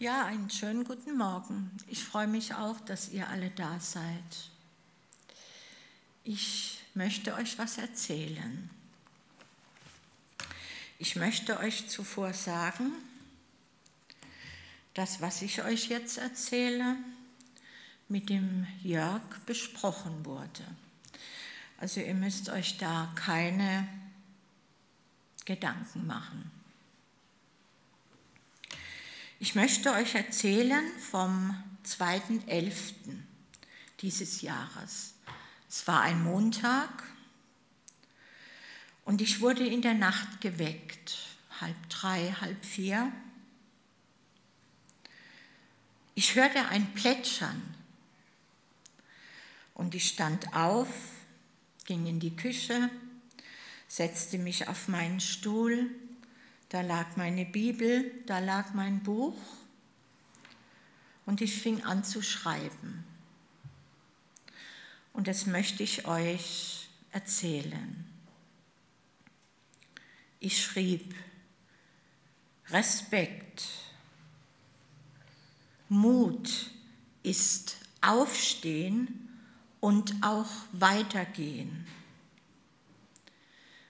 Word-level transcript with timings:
Ja, 0.00 0.26
einen 0.26 0.50
schönen 0.50 0.82
guten 0.82 1.16
Morgen. 1.16 1.70
Ich 1.86 2.02
freue 2.02 2.26
mich 2.26 2.52
auch, 2.52 2.80
dass 2.80 3.10
ihr 3.10 3.28
alle 3.28 3.50
da 3.50 3.78
seid. 3.78 4.50
Ich 6.24 6.80
möchte 6.94 7.32
euch 7.34 7.58
was 7.58 7.78
erzählen. 7.78 8.68
Ich 10.98 11.14
möchte 11.14 11.60
euch 11.60 11.88
zuvor 11.88 12.32
sagen, 12.32 12.90
dass 14.94 15.20
was 15.20 15.42
ich 15.42 15.62
euch 15.62 15.86
jetzt 15.86 16.18
erzähle, 16.18 16.96
mit 18.08 18.28
dem 18.28 18.66
Jörg 18.82 19.22
besprochen 19.46 20.24
wurde. 20.24 20.64
Also 21.78 22.00
ihr 22.00 22.14
müsst 22.14 22.48
euch 22.48 22.78
da 22.78 23.12
keine 23.14 23.86
Gedanken 25.44 26.04
machen. 26.04 26.53
Ich 29.44 29.54
möchte 29.54 29.92
euch 29.92 30.14
erzählen 30.14 30.82
vom 31.10 31.54
2.11. 31.84 32.94
dieses 34.00 34.40
Jahres. 34.40 35.16
Es 35.68 35.86
war 35.86 36.00
ein 36.00 36.24
Montag 36.24 37.02
und 39.04 39.20
ich 39.20 39.42
wurde 39.42 39.66
in 39.66 39.82
der 39.82 39.92
Nacht 39.92 40.40
geweckt, 40.40 41.18
halb 41.60 41.76
drei, 41.90 42.34
halb 42.40 42.64
vier. 42.64 43.12
Ich 46.14 46.36
hörte 46.36 46.68
ein 46.68 46.94
Plätschern 46.94 47.60
und 49.74 49.94
ich 49.94 50.08
stand 50.08 50.54
auf, 50.56 50.88
ging 51.84 52.06
in 52.06 52.18
die 52.18 52.34
Küche, 52.34 52.88
setzte 53.88 54.38
mich 54.38 54.68
auf 54.68 54.88
meinen 54.88 55.20
Stuhl, 55.20 55.90
da 56.74 56.80
lag 56.80 57.16
meine 57.16 57.44
Bibel, 57.44 58.10
da 58.26 58.40
lag 58.40 58.74
mein 58.74 59.00
Buch 59.00 59.38
und 61.24 61.40
ich 61.40 61.54
fing 61.54 61.84
an 61.84 62.02
zu 62.02 62.20
schreiben. 62.20 63.04
Und 65.12 65.28
das 65.28 65.46
möchte 65.46 65.84
ich 65.84 66.08
euch 66.08 66.88
erzählen. 67.12 68.04
Ich 70.40 70.64
schrieb, 70.64 71.14
Respekt, 72.70 73.68
Mut 75.88 76.72
ist 77.22 77.76
Aufstehen 78.00 79.28
und 79.78 80.12
auch 80.24 80.50
weitergehen. 80.72 81.86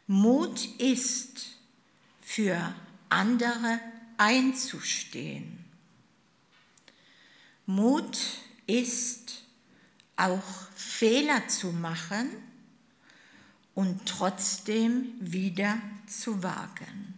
Mut 0.07 0.67
ist, 0.79 1.54
für 2.35 2.75
andere 3.11 3.79
einzustehen. 4.17 5.65
Mut 7.65 8.19
ist, 8.67 9.45
auch 10.17 10.43
Fehler 10.75 11.47
zu 11.47 11.69
machen 11.69 12.29
und 13.77 14.05
trotzdem 14.07 15.13
wieder 15.21 15.81
zu 16.09 16.43
wagen. 16.43 17.15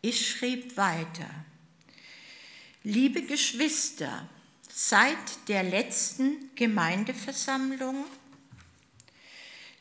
Ich 0.00 0.28
schrieb 0.28 0.76
weiter, 0.76 1.30
liebe 2.82 3.22
Geschwister, 3.22 4.28
seit 4.68 5.48
der 5.48 5.62
letzten 5.62 6.50
Gemeindeversammlung 6.56 8.06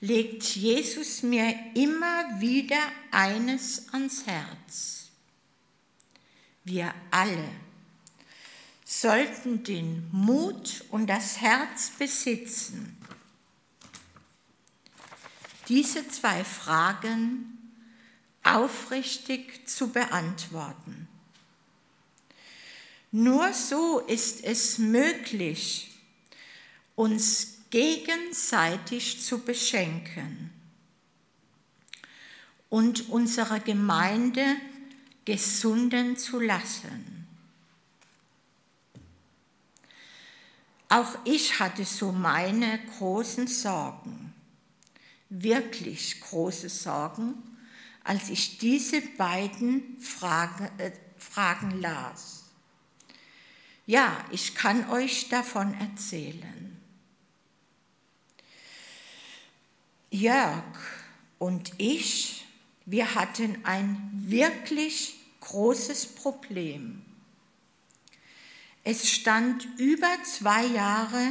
legt 0.01 0.43
Jesus 0.55 1.21
mir 1.21 1.55
immer 1.75 2.41
wieder 2.41 2.81
eines 3.11 3.87
ans 3.93 4.25
Herz. 4.25 5.11
Wir 6.63 6.93
alle 7.11 7.49
sollten 8.83 9.63
den 9.63 10.09
Mut 10.11 10.83
und 10.89 11.07
das 11.07 11.39
Herz 11.39 11.91
besitzen, 11.97 12.97
diese 15.69 16.07
zwei 16.09 16.43
Fragen 16.43 17.57
aufrichtig 18.43 19.67
zu 19.67 19.91
beantworten. 19.91 21.07
Nur 23.11 23.53
so 23.53 23.99
ist 23.99 24.43
es 24.43 24.77
möglich, 24.77 25.91
uns 26.95 27.50
gegenseitig 27.71 29.23
zu 29.23 29.39
beschenken 29.39 30.51
und 32.69 33.09
unsere 33.09 33.59
Gemeinde 33.59 34.57
gesunden 35.25 36.17
zu 36.17 36.39
lassen. 36.39 37.27
Auch 40.89 41.17
ich 41.23 41.59
hatte 41.59 41.85
so 41.85 42.11
meine 42.11 42.79
großen 42.97 43.47
Sorgen, 43.47 44.33
wirklich 45.29 46.19
große 46.19 46.67
Sorgen, 46.67 47.35
als 48.03 48.29
ich 48.29 48.57
diese 48.57 49.01
beiden 49.01 49.99
Fragen, 50.01 50.69
äh, 50.79 50.91
Fragen 51.17 51.79
las. 51.79 52.43
Ja, 53.85 54.25
ich 54.31 54.55
kann 54.55 54.89
euch 54.89 55.29
davon 55.29 55.73
erzählen. 55.75 56.70
Jörg 60.11 60.77
und 61.39 61.71
ich, 61.77 62.45
wir 62.85 63.15
hatten 63.15 63.63
ein 63.63 64.11
wirklich 64.13 65.15
großes 65.39 66.05
Problem. 66.07 67.01
Es 68.83 69.09
stand 69.09 69.65
über 69.77 70.09
zwei 70.23 70.65
Jahre 70.65 71.29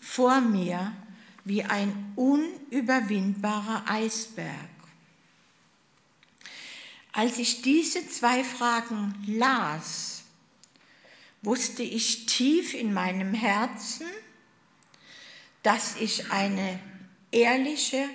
vor 0.00 0.40
mir 0.40 0.92
wie 1.44 1.62
ein 1.64 2.12
unüberwindbarer 2.16 3.84
Eisberg. 3.86 4.70
Als 7.12 7.38
ich 7.38 7.60
diese 7.60 8.08
zwei 8.08 8.42
Fragen 8.42 9.14
las, 9.26 10.22
wusste 11.42 11.82
ich 11.82 12.24
tief 12.24 12.72
in 12.72 12.94
meinem 12.94 13.34
Herzen, 13.34 14.06
dass 15.62 15.96
ich 15.96 16.30
eine 16.30 16.80
ehrliche 17.30 18.08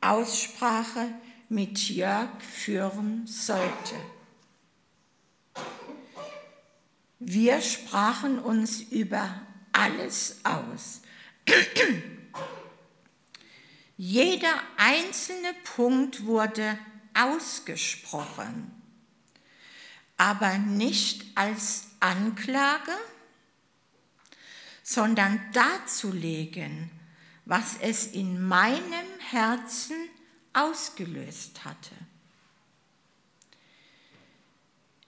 Aussprache 0.00 1.12
mit 1.48 1.88
Jörg 1.88 2.42
führen 2.42 3.26
sollte. 3.26 3.94
Wir 7.20 7.60
sprachen 7.60 8.38
uns 8.38 8.80
über 8.80 9.42
alles 9.72 10.40
aus. 10.44 11.02
Jeder 13.96 14.54
einzelne 14.76 15.54
Punkt 15.64 16.24
wurde 16.24 16.78
ausgesprochen, 17.14 18.70
aber 20.16 20.58
nicht 20.58 21.26
als 21.34 21.88
Anklage, 21.98 22.92
sondern 24.84 25.40
darzulegen, 25.52 26.90
was 27.48 27.78
es 27.80 28.06
in 28.06 28.42
meinem 28.42 29.08
Herzen 29.30 29.96
ausgelöst 30.52 31.64
hatte. 31.64 31.94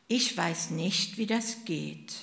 Ich 0.09 0.35
weiß 0.35 0.71
nicht, 0.71 1.19
wie 1.19 1.27
das 1.27 1.67
geht. 1.67 2.15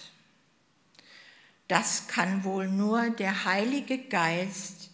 Das 1.68 2.08
kann 2.08 2.44
wohl 2.44 2.68
nur 2.68 3.12
der 3.12 3.46
Heilige 3.46 4.00
Geist 4.00 4.90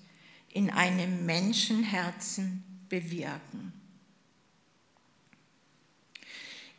in 0.49 0.69
einem 0.69 1.25
Menschenherzen 1.25 2.85
bewirken. 2.89 3.71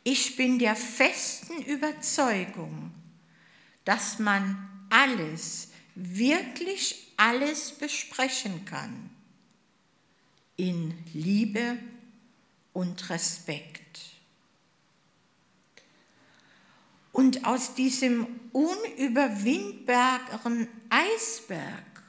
Ich 0.02 0.36
bin 0.36 0.58
der 0.58 0.76
festen 0.76 1.62
Überzeugung, 1.62 2.92
dass 3.86 4.18
man 4.18 4.86
alles, 4.90 5.70
wirklich 5.94 7.03
alles 7.16 7.72
besprechen 7.72 8.64
kann 8.64 9.10
in 10.56 10.96
Liebe 11.12 11.78
und 12.72 13.10
Respekt. 13.10 14.00
Und 17.12 17.44
aus 17.44 17.74
diesem 17.74 18.26
unüberwindbaren 18.52 20.68
Eisberg 20.90 22.02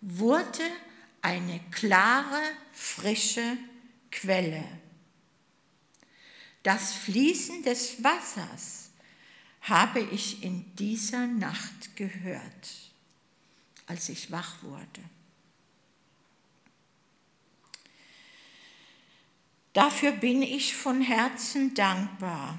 wurde 0.00 0.68
eine 1.20 1.60
klare, 1.70 2.40
frische 2.72 3.56
Quelle. 4.10 4.64
Das 6.62 6.92
Fließen 6.92 7.62
des 7.62 8.02
Wassers 8.04 8.90
habe 9.62 10.00
ich 10.00 10.42
in 10.42 10.74
dieser 10.76 11.26
Nacht 11.26 11.96
gehört, 11.96 12.83
als 13.86 14.08
ich 14.08 14.30
wach 14.30 14.62
wurde. 14.62 15.02
Dafür 19.72 20.12
bin 20.12 20.42
ich 20.42 20.76
von 20.76 21.00
Herzen 21.00 21.74
dankbar 21.74 22.58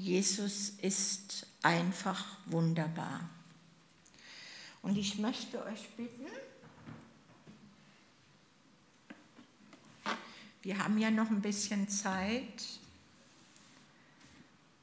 Jesus 0.00 0.70
ist 0.80 1.46
einfach 1.62 2.24
wunderbar. 2.46 3.28
Und 4.82 4.96
ich 4.96 5.18
möchte 5.18 5.62
euch 5.64 5.90
bitten, 5.90 6.26
wir 10.62 10.78
haben 10.78 10.98
ja 10.98 11.10
noch 11.10 11.28
ein 11.28 11.42
bisschen 11.42 11.88
Zeit, 11.88 12.80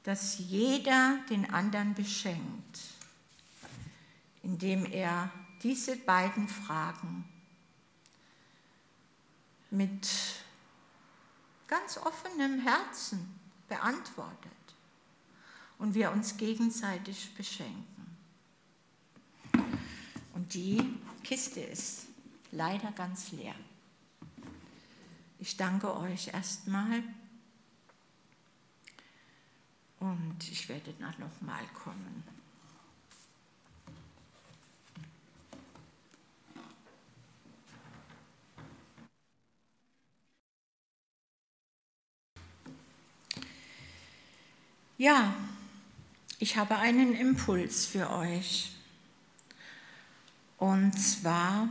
dass 0.04 0.38
jeder 0.38 1.20
den 1.30 1.50
anderen 1.50 1.96
beschenkt, 1.96 2.80
indem 4.48 4.86
er 4.86 5.30
diese 5.62 5.98
beiden 5.98 6.48
Fragen 6.48 7.26
mit 9.70 10.08
ganz 11.68 11.98
offenem 11.98 12.62
Herzen 12.62 13.38
beantwortet 13.68 14.52
und 15.80 15.96
wir 15.96 16.12
uns 16.12 16.38
gegenseitig 16.38 17.36
beschenken. 17.36 18.18
Und 20.34 20.54
die 20.54 20.98
Kiste 21.26 21.60
ist 21.60 22.06
leider 22.52 22.94
ganz 22.94 23.34
leer. 23.34 23.56
Ich 25.40 25.58
danke 25.58 25.94
euch 25.94 26.30
erstmal 26.30 27.04
und 30.00 30.38
ich 30.50 30.70
werde 30.70 30.94
dann 30.94 31.16
nochmal 31.20 31.66
kommen. 31.84 32.37
Ja, 45.00 45.36
ich 46.40 46.58
habe 46.58 46.78
einen 46.78 47.14
Impuls 47.14 47.86
für 47.86 48.10
euch. 48.10 48.72
Und 50.58 50.94
zwar, 50.94 51.70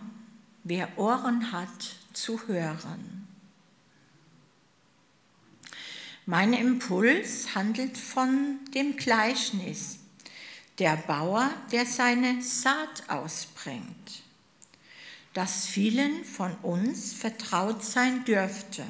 wer 0.63 0.97
Ohren 0.97 1.51
hat 1.51 1.97
zu 2.13 2.47
hören. 2.47 3.27
Mein 6.25 6.53
Impuls 6.53 7.55
handelt 7.57 7.99
von 7.99 8.61
dem 8.75 8.97
Gleichnis, 8.97 9.99
der 10.79 10.97
Bauer, 10.97 11.51
der 11.73 11.85
seine 11.85 12.43
Saat 12.43 13.09
ausbringt, 13.09 14.23
das 15.35 15.67
vielen 15.67 16.25
von 16.25 16.55
uns 16.59 17.13
vertraut 17.13 17.85
sein 17.85 18.25
dürfte. 18.25 18.85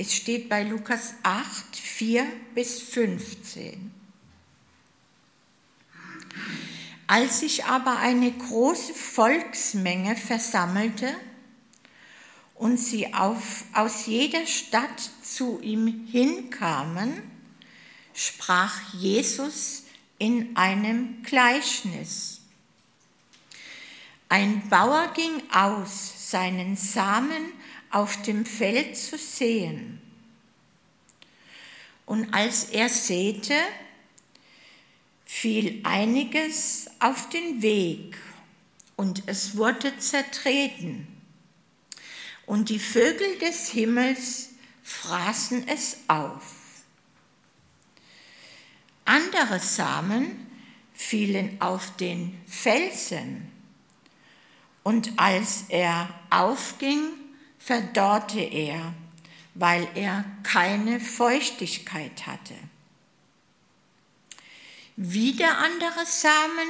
Es 0.00 0.14
steht 0.14 0.48
bei 0.48 0.62
Lukas 0.62 1.14
8, 1.24 1.74
4 1.74 2.24
bis 2.54 2.80
15. 2.82 3.90
Als 7.08 7.40
sich 7.40 7.64
aber 7.64 7.96
eine 7.98 8.30
große 8.30 8.94
Volksmenge 8.94 10.14
versammelte 10.14 11.12
und 12.54 12.78
sie 12.78 13.12
auf, 13.12 13.64
aus 13.74 14.06
jeder 14.06 14.46
Stadt 14.46 15.10
zu 15.24 15.58
ihm 15.62 16.06
hinkamen, 16.12 17.20
sprach 18.14 18.94
Jesus 18.94 19.82
in 20.16 20.56
einem 20.56 21.24
Gleichnis. 21.24 22.40
Ein 24.28 24.68
Bauer 24.68 25.12
ging 25.12 25.42
aus, 25.52 26.30
seinen 26.30 26.76
Samen 26.76 27.52
auf 27.90 28.22
dem 28.22 28.44
Feld 28.44 28.96
zu 28.96 29.16
sehen. 29.16 30.00
Und 32.06 32.32
als 32.32 32.64
er 32.64 32.88
säte, 32.88 33.54
fiel 35.24 35.80
einiges 35.84 36.90
auf 37.00 37.28
den 37.28 37.60
Weg 37.62 38.16
und 38.96 39.22
es 39.26 39.56
wurde 39.56 39.96
zertreten. 39.98 41.06
Und 42.46 42.70
die 42.70 42.78
Vögel 42.78 43.38
des 43.38 43.70
Himmels 43.70 44.50
fraßen 44.82 45.68
es 45.68 45.98
auf. 46.08 46.54
Andere 49.04 49.60
Samen 49.60 50.46
fielen 50.94 51.60
auf 51.60 51.94
den 51.96 52.40
Felsen 52.46 53.52
und 54.88 55.12
als 55.18 55.66
er 55.68 56.08
aufging, 56.30 57.10
verdorrte 57.68 58.40
er, 58.40 58.94
weil 59.52 59.86
er 59.94 60.24
keine 60.42 61.00
Feuchtigkeit 61.00 62.26
hatte. 62.26 62.54
Wieder 64.96 65.58
andere 65.58 66.06
Samen 66.06 66.68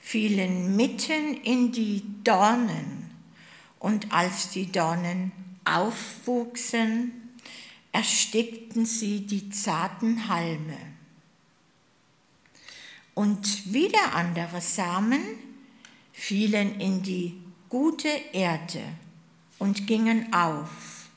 fielen 0.00 0.74
mitten 0.74 1.34
in 1.44 1.70
die 1.70 2.02
Dornen, 2.24 3.08
und 3.78 4.12
als 4.12 4.50
die 4.50 4.72
Dornen 4.72 5.30
aufwuchsen, 5.64 7.12
erstickten 7.92 8.84
sie 8.84 9.20
die 9.26 9.50
zarten 9.50 10.26
Halme. 10.26 10.76
Und 13.14 13.72
wieder 13.72 14.16
andere 14.16 14.60
Samen 14.60 15.22
fielen 16.12 16.80
in 16.80 17.04
die 17.04 17.40
gute 17.68 18.08
Erde 18.32 18.82
und 19.58 19.86
gingen 19.86 20.32
auf 20.32 21.08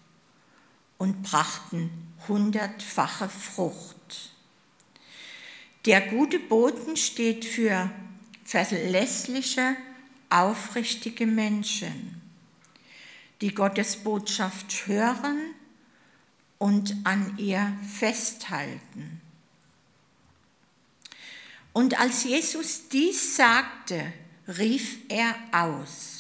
und 0.98 1.24
brachten 1.24 1.90
hundertfache 2.28 3.30
Frucht. 3.30 4.32
Der 5.86 6.02
gute 6.02 6.40
Boten 6.40 6.98
steht 6.98 7.46
für 7.46 7.90
verlässliche, 8.44 9.76
aufrichtige 10.30 11.26
Menschen, 11.26 12.22
die 13.42 13.54
Gottes 13.54 13.98
Botschaft 13.98 14.88
hören 14.88 15.56
und 16.58 16.96
an 17.06 17.38
ihr 17.38 17.74
festhalten. 17.98 19.22
Und 21.74 22.00
als 22.00 22.26
Jesus 22.26 22.90
dies 22.90 23.38
sagte, 23.38 24.12
rief 24.48 24.98
er 25.08 25.36
aus, 25.52 26.19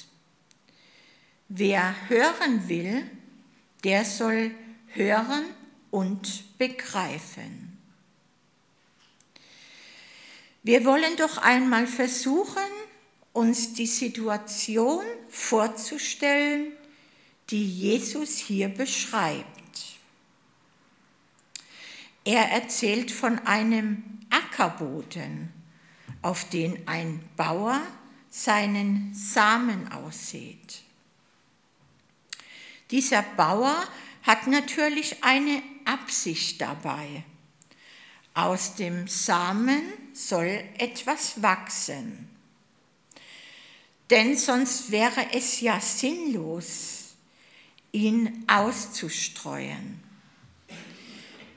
wer 1.49 1.95
hören 2.07 2.69
will, 2.69 3.09
der 3.83 4.05
soll 4.05 4.51
hören 4.87 5.45
und 5.91 6.57
begreifen. 6.57 7.77
Wir 10.63 10.85
wollen 10.85 11.15
doch 11.17 11.37
einmal 11.37 11.87
versuchen, 11.87 12.57
uns 13.33 13.73
die 13.73 13.87
Situation 13.87 15.03
vorzustellen, 15.29 16.73
die 17.49 17.65
Jesus 17.65 18.37
hier 18.37 18.69
beschreibt. 18.69 19.45
Er 22.25 22.51
erzählt 22.51 23.11
von 23.11 23.39
einem 23.39 24.03
Ackerboden, 24.29 25.51
auf 26.21 26.49
den 26.49 26.87
ein 26.87 27.23
Bauer 27.37 27.81
seinen 28.29 29.13
Samen 29.15 29.91
aussät. 29.91 30.83
Dieser 32.91 33.21
Bauer 33.21 33.75
hat 34.23 34.47
natürlich 34.47 35.23
eine 35.23 35.61
Absicht 35.85 36.59
dabei. 36.61 37.23
Aus 38.33 38.75
dem 38.75 39.07
Samen 39.07 39.81
soll 40.13 40.63
etwas 40.77 41.41
wachsen. 41.41 42.29
Denn 44.09 44.35
sonst 44.35 44.91
wäre 44.91 45.33
es 45.33 45.61
ja 45.61 45.79
sinnlos, 45.79 47.15
ihn 47.91 48.43
auszustreuen. 48.47 50.03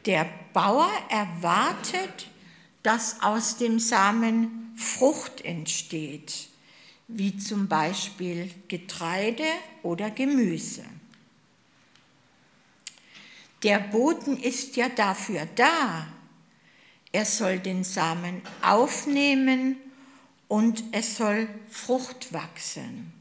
Der 0.04 0.28
Bauer 0.52 0.90
erwartet, 1.08 2.28
dass 2.82 3.22
aus 3.22 3.56
dem 3.56 3.78
Samen 3.78 4.74
Frucht 4.76 5.42
entsteht, 5.44 6.48
wie 7.08 7.36
zum 7.36 7.68
Beispiel 7.68 8.50
Getreide 8.68 9.46
oder 9.82 10.10
Gemüse. 10.10 10.84
Der 13.62 13.78
Boden 13.78 14.36
ist 14.36 14.76
ja 14.76 14.88
dafür 14.88 15.46
da, 15.54 16.06
er 17.12 17.24
soll 17.24 17.58
den 17.58 17.84
Samen 17.84 18.42
aufnehmen 18.62 19.76
und 20.48 20.82
es 20.92 21.16
soll 21.16 21.48
Frucht 21.68 22.32
wachsen. 22.32 23.12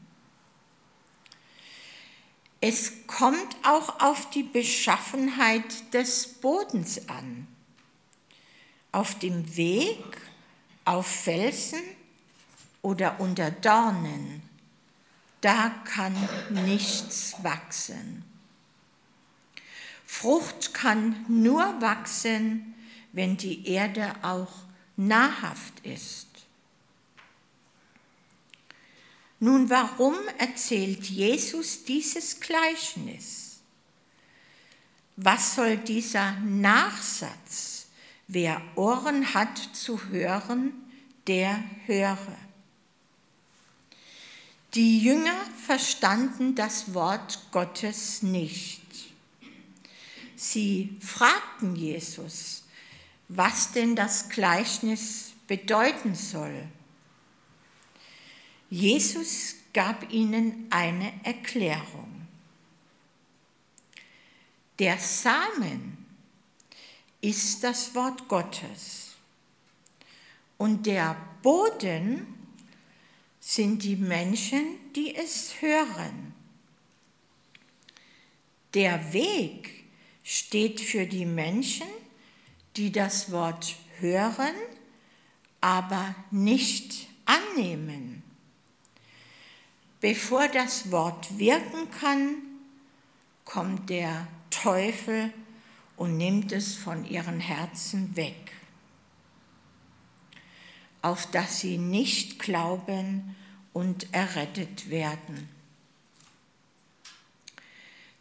Es 2.60 3.06
kommt 3.06 3.56
auch 3.64 4.00
auf 4.00 4.30
die 4.30 4.42
Beschaffenheit 4.44 5.92
des 5.92 6.28
Bodens 6.28 7.08
an. 7.08 7.46
Auf 8.92 9.18
dem 9.18 9.56
Weg, 9.56 10.04
auf 10.84 11.06
Felsen 11.06 11.82
oder 12.82 13.18
unter 13.20 13.50
Dornen, 13.50 14.42
da 15.40 15.70
kann 15.84 16.16
nichts 16.50 17.34
wachsen. 17.42 18.31
Frucht 20.12 20.74
kann 20.74 21.24
nur 21.26 21.80
wachsen, 21.80 22.74
wenn 23.12 23.38
die 23.38 23.66
Erde 23.66 24.14
auch 24.20 24.52
nahrhaft 24.94 25.80
ist. 25.84 26.28
Nun, 29.40 29.70
warum 29.70 30.14
erzählt 30.36 31.04
Jesus 31.06 31.84
dieses 31.84 32.38
Gleichnis? 32.38 33.60
Was 35.16 35.54
soll 35.54 35.78
dieser 35.78 36.32
Nachsatz? 36.40 37.86
Wer 38.28 38.60
Ohren 38.76 39.32
hat 39.32 39.58
zu 39.72 40.08
hören, 40.10 40.74
der 41.26 41.64
höre. 41.86 42.36
Die 44.74 45.00
Jünger 45.00 45.40
verstanden 45.66 46.54
das 46.54 46.92
Wort 46.92 47.46
Gottes 47.50 48.22
nicht. 48.22 48.81
Sie 50.42 50.96
fragten 51.00 51.76
Jesus, 51.76 52.64
was 53.28 53.70
denn 53.70 53.94
das 53.94 54.28
Gleichnis 54.28 55.34
bedeuten 55.46 56.16
soll. 56.16 56.66
Jesus 58.68 59.54
gab 59.72 60.12
ihnen 60.12 60.66
eine 60.70 61.12
Erklärung. 61.22 62.26
Der 64.80 64.98
Samen 64.98 66.04
ist 67.20 67.62
das 67.62 67.94
Wort 67.94 68.26
Gottes 68.26 69.14
und 70.58 70.86
der 70.86 71.16
Boden 71.42 72.26
sind 73.38 73.84
die 73.84 73.94
Menschen, 73.94 74.92
die 74.96 75.14
es 75.14 75.62
hören. 75.62 76.34
Der 78.74 79.12
Weg 79.12 79.81
steht 80.22 80.80
für 80.80 81.06
die 81.06 81.26
Menschen, 81.26 81.86
die 82.76 82.92
das 82.92 83.30
Wort 83.32 83.76
hören, 83.98 84.54
aber 85.60 86.14
nicht 86.30 87.08
annehmen. 87.24 88.22
Bevor 90.00 90.48
das 90.48 90.90
Wort 90.90 91.38
wirken 91.38 91.90
kann, 91.90 92.36
kommt 93.44 93.90
der 93.90 94.26
Teufel 94.50 95.32
und 95.96 96.16
nimmt 96.16 96.52
es 96.52 96.74
von 96.74 97.04
ihren 97.04 97.38
Herzen 97.38 98.16
weg, 98.16 98.52
auf 101.02 101.30
dass 101.30 101.60
sie 101.60 101.78
nicht 101.78 102.38
glauben 102.38 103.36
und 103.72 104.12
errettet 104.12 104.90
werden. 104.90 105.48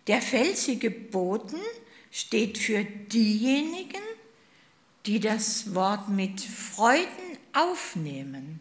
Der 0.08 0.22
felsige 0.22 0.92
Boden 0.92 1.60
steht 2.12 2.58
für 2.58 2.84
diejenigen, 2.84 4.02
die 5.06 5.20
das 5.20 5.74
Wort 5.74 6.10
mit 6.10 6.42
Freuden 6.42 7.38
aufnehmen, 7.54 8.60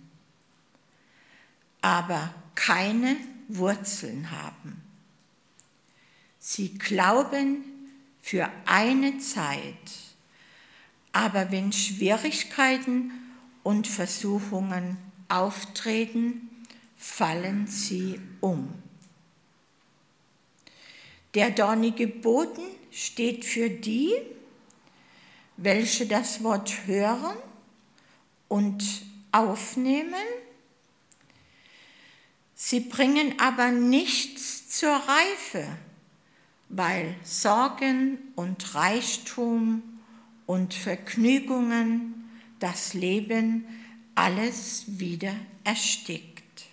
aber 1.83 2.33
keine 2.55 3.17
Wurzeln 3.49 4.31
haben. 4.31 4.83
Sie 6.39 6.79
glauben 6.79 7.65
für 8.23 8.51
eine 8.65 9.19
Zeit, 9.19 9.75
aber 11.13 11.51
wenn 11.51 11.73
Schwierigkeiten 11.73 13.13
und 13.63 13.87
Versuchungen 13.87 14.97
auftreten, 15.29 16.49
fallen 16.97 17.67
sie 17.67 18.21
um. 18.41 18.73
Der 21.35 21.51
dornige 21.51 22.07
Boden 22.07 22.80
steht 22.91 23.45
für 23.45 23.71
die, 23.71 24.13
welche 25.57 26.07
das 26.07 26.43
Wort 26.43 26.87
hören 26.87 27.37
und 28.49 28.83
aufnehmen 29.33 30.15
Sie 32.63 32.81
bringen 32.81 33.39
aber 33.39 33.71
nichts 33.71 34.69
zur 34.69 34.93
Reife, 34.93 35.67
weil 36.69 37.15
Sorgen 37.25 38.19
und 38.37 38.75
Reichtum 38.75 39.83
und 40.45 40.75
Vergnügungen 40.75 42.31
das 42.59 42.93
Leben 42.93 43.65
alles 44.15 44.85
wieder 44.87 45.35
erstickt. 45.65 46.67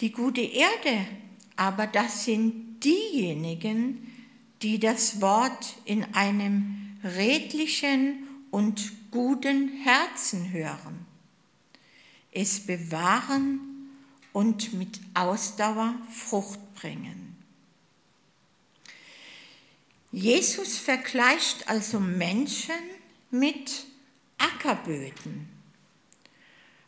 Die 0.00 0.10
gute 0.10 0.40
Erde, 0.40 1.06
aber 1.58 1.86
das 1.86 2.24
sind 2.24 2.80
diejenigen, 2.80 4.10
die 4.62 4.78
das 4.78 5.20
Wort 5.20 5.76
in 5.84 6.04
einem 6.14 6.96
redlichen 7.04 8.26
und 8.50 8.92
guten 9.10 9.68
Herzen 9.82 10.52
hören 10.52 11.06
es 12.32 12.60
bewahren 12.60 13.90
und 14.32 14.72
mit 14.74 15.00
Ausdauer 15.14 15.94
Frucht 16.12 16.60
bringen. 16.74 17.36
Jesus 20.12 20.78
vergleicht 20.78 21.68
also 21.68 22.00
Menschen 22.00 22.76
mit 23.30 23.86
Ackerböden, 24.38 25.48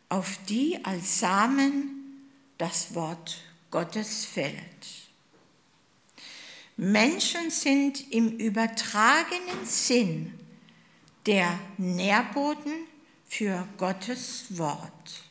auf 0.08 0.38
die 0.48 0.82
als 0.84 1.18
Samen 1.18 2.28
das 2.56 2.94
Wort 2.94 3.42
Gottes 3.70 4.24
fällt. 4.24 5.08
Menschen 6.76 7.50
sind 7.50 8.10
im 8.12 8.38
übertragenen 8.38 9.66
Sinn 9.66 10.38
der 11.26 11.58
Nährboden 11.76 12.72
für 13.28 13.68
Gottes 13.76 14.46
Wort. 14.56 15.24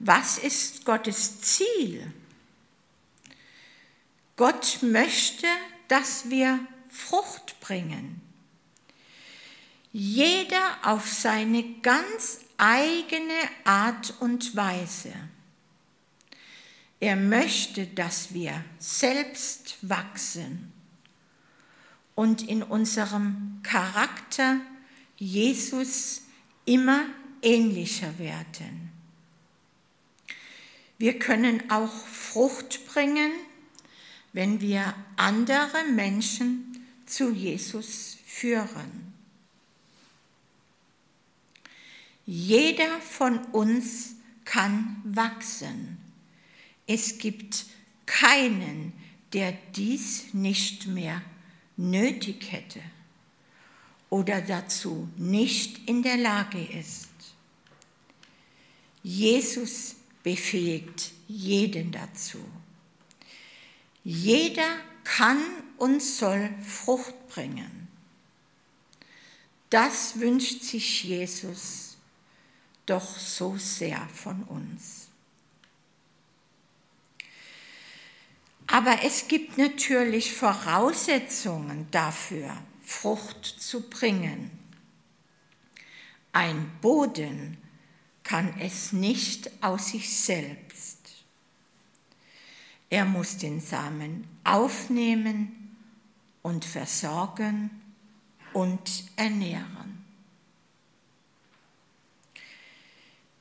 Was 0.00 0.38
ist 0.38 0.84
Gottes 0.84 1.40
Ziel? 1.40 2.12
Gott 4.36 4.78
möchte, 4.82 5.46
dass 5.86 6.28
wir 6.28 6.58
Frucht 6.88 7.60
bringen. 7.60 8.20
Jeder 9.92 10.78
auf 10.82 11.08
seine 11.08 11.62
ganz 11.82 12.40
eigene 12.62 13.40
Art 13.64 14.14
und 14.20 14.54
Weise. 14.54 15.12
Er 17.00 17.16
möchte, 17.16 17.88
dass 17.88 18.32
wir 18.32 18.64
selbst 18.78 19.78
wachsen 19.82 20.72
und 22.14 22.48
in 22.48 22.62
unserem 22.62 23.58
Charakter 23.64 24.60
Jesus 25.16 26.22
immer 26.64 27.06
ähnlicher 27.42 28.16
werden. 28.20 28.92
Wir 30.98 31.18
können 31.18 31.68
auch 31.68 31.92
Frucht 32.06 32.86
bringen, 32.86 33.32
wenn 34.32 34.60
wir 34.60 34.94
andere 35.16 35.82
Menschen 35.92 36.86
zu 37.06 37.32
Jesus 37.32 38.18
führen. 38.24 39.11
Jeder 42.34 42.98
von 43.02 43.44
uns 43.52 44.14
kann 44.46 45.02
wachsen. 45.04 45.98
Es 46.86 47.18
gibt 47.18 47.66
keinen, 48.06 48.94
der 49.34 49.52
dies 49.76 50.32
nicht 50.32 50.86
mehr 50.86 51.20
nötig 51.76 52.50
hätte 52.50 52.80
oder 54.08 54.40
dazu 54.40 55.10
nicht 55.18 55.86
in 55.86 56.02
der 56.02 56.16
Lage 56.16 56.64
ist. 56.64 57.10
Jesus 59.02 59.96
befähigt 60.22 61.10
jeden 61.28 61.92
dazu. 61.92 62.38
Jeder 64.04 64.78
kann 65.04 65.42
und 65.76 66.00
soll 66.00 66.48
Frucht 66.62 67.28
bringen. 67.28 67.88
Das 69.68 70.18
wünscht 70.18 70.62
sich 70.62 71.04
Jesus 71.04 71.91
doch 72.86 73.18
so 73.18 73.56
sehr 73.56 74.00
von 74.14 74.42
uns. 74.44 75.08
Aber 78.66 79.02
es 79.04 79.28
gibt 79.28 79.58
natürlich 79.58 80.32
Voraussetzungen 80.32 81.88
dafür, 81.90 82.56
Frucht 82.82 83.44
zu 83.44 83.88
bringen. 83.88 84.50
Ein 86.32 86.70
Boden 86.80 87.58
kann 88.22 88.54
es 88.58 88.92
nicht 88.92 89.50
aus 89.62 89.88
sich 89.88 90.16
selbst. 90.16 90.98
Er 92.88 93.04
muss 93.04 93.36
den 93.36 93.60
Samen 93.60 94.26
aufnehmen 94.44 95.76
und 96.42 96.64
versorgen 96.64 97.70
und 98.52 99.04
ernähren. 99.16 99.81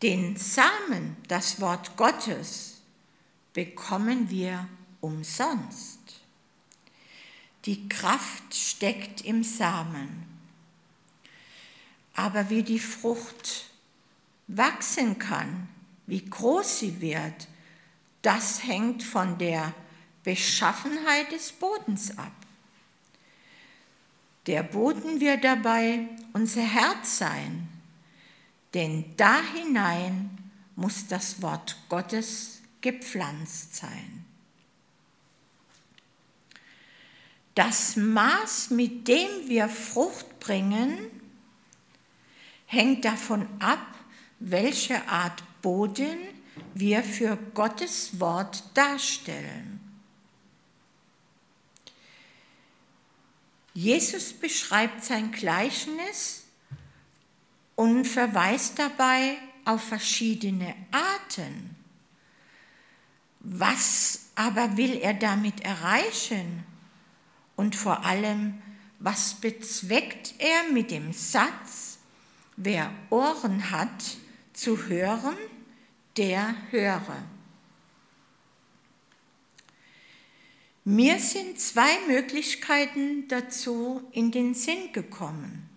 Den 0.01 0.35
Samen, 0.35 1.17
das 1.27 1.61
Wort 1.61 1.95
Gottes, 1.95 2.81
bekommen 3.53 4.29
wir 4.29 4.67
umsonst. 4.99 5.99
die 7.65 7.87
Kraft 7.89 8.55
steckt 8.55 9.21
im 9.21 9.43
Samen. 9.43 10.25
Aber 12.15 12.49
wie 12.49 12.63
die 12.63 12.79
Frucht 12.79 13.69
wachsen 14.47 15.19
kann, 15.19 15.69
wie 16.07 16.25
groß 16.25 16.79
sie 16.79 17.01
wird, 17.01 17.47
das 18.21 18.63
hängt 18.63 19.03
von 19.03 19.37
der 19.37 19.73
Beschaffenheit 20.23 21.31
des 21.31 21.51
Bodens 21.51 22.17
ab. 22.17 22.31
Der 24.47 24.63
Boden 24.63 25.19
wird 25.19 25.43
dabei 25.43 26.07
unser 26.33 26.63
Herz 26.63 27.19
sein, 27.19 27.69
denn 28.73 29.15
da 29.17 29.41
hinein 29.53 30.37
muss 30.75 31.07
das 31.07 31.41
Wort 31.41 31.77
Gottes 31.89 32.61
gepflanzt 32.81 33.75
sein. 33.75 34.25
Das 37.55 37.97
Maß, 37.97 38.69
mit 38.69 39.07
dem 39.07 39.47
wir 39.47 39.67
Frucht 39.67 40.39
bringen, 40.39 40.97
hängt 42.65 43.03
davon 43.03 43.47
ab, 43.59 43.85
welche 44.39 45.07
Art 45.07 45.43
Boden 45.61 46.17
wir 46.73 47.03
für 47.03 47.37
Gottes 47.53 48.19
Wort 48.19 48.63
darstellen. 48.73 49.79
Jesus 53.73 54.33
beschreibt 54.33 55.03
sein 55.03 55.31
Gleichnis 55.31 56.40
und 57.81 58.05
verweist 58.05 58.77
dabei 58.77 59.39
auf 59.65 59.81
verschiedene 59.81 60.75
Arten. 60.91 61.75
Was 63.39 64.27
aber 64.35 64.77
will 64.77 64.99
er 65.01 65.15
damit 65.15 65.61
erreichen? 65.61 66.63
Und 67.55 67.75
vor 67.75 68.05
allem, 68.05 68.61
was 68.99 69.33
bezweckt 69.33 70.35
er 70.37 70.71
mit 70.71 70.91
dem 70.91 71.11
Satz, 71.11 71.97
wer 72.55 72.91
Ohren 73.09 73.71
hat 73.71 74.17
zu 74.53 74.85
hören, 74.85 75.37
der 76.17 76.53
höre. 76.69 77.17
Mir 80.83 81.17
sind 81.17 81.59
zwei 81.59 81.97
Möglichkeiten 82.07 83.27
dazu 83.27 84.07
in 84.11 84.29
den 84.29 84.53
Sinn 84.53 84.93
gekommen. 84.93 85.70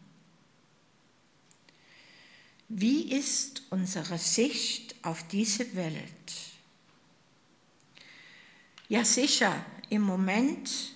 Wie 2.76 3.12
ist 3.12 3.62
unsere 3.70 4.18
Sicht 4.18 4.96
auf 5.02 5.28
diese 5.28 5.76
Welt? 5.76 6.32
Ja 8.88 9.04
sicher, 9.04 9.54
im 9.90 10.02
Moment 10.02 10.92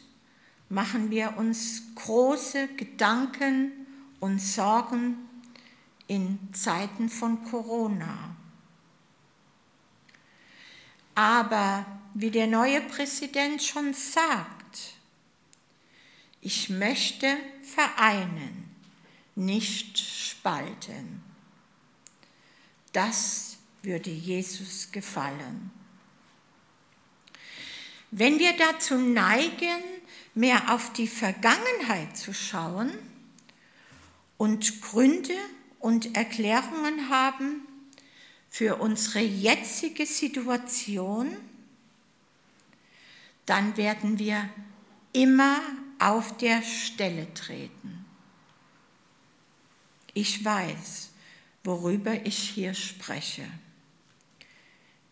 machen 0.68 1.12
wir 1.12 1.37
uns 1.37 1.85
große 1.94 2.66
Gedanken 2.76 3.87
und 4.18 4.40
Sorgen 4.40 5.18
in 6.08 6.40
Zeiten 6.52 7.08
von 7.08 7.44
Corona. 7.44 8.35
Aber 11.14 11.87
wie 12.12 12.32
der 12.32 12.49
neue 12.49 12.80
Präsident 12.80 13.62
schon 13.62 13.94
sagt, 13.94 14.94
ich 16.40 16.70
möchte 16.70 17.37
vereinen, 17.62 18.68
nicht 19.37 19.97
spalten. 19.97 21.27
Das 22.98 23.58
würde 23.82 24.10
Jesus 24.10 24.90
gefallen. 24.90 25.70
Wenn 28.10 28.40
wir 28.40 28.56
dazu 28.56 28.96
neigen, 28.96 29.84
mehr 30.34 30.74
auf 30.74 30.92
die 30.94 31.06
Vergangenheit 31.06 32.16
zu 32.16 32.34
schauen 32.34 32.90
und 34.37 34.82
Gründe 34.82 35.37
und 35.78 36.16
Erklärungen 36.16 37.08
haben 37.08 37.68
für 38.50 38.80
unsere 38.80 39.20
jetzige 39.20 40.04
Situation, 40.04 41.37
dann 43.46 43.76
werden 43.76 44.18
wir 44.18 44.50
immer 45.12 45.61
auf 46.00 46.37
der 46.38 46.64
Stelle 46.64 47.32
treten. 47.32 48.04
Ich 50.14 50.44
weiß, 50.44 51.08
worüber 51.68 52.24
ich 52.24 52.38
hier 52.38 52.72
spreche. 52.72 53.44